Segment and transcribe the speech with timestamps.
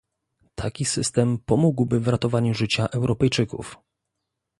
[0.55, 3.77] Taki system pomógłby w ratowaniu życia Europejczyków